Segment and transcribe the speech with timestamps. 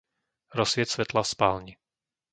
[0.59, 1.73] Rozsvieť svetlá v spálni.